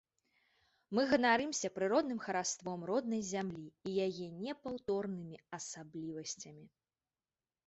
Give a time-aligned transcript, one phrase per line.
[0.99, 6.65] Мы ганарымся прыродным хараством роднай зямлі і яе непаўторнымі асаблівасцямі.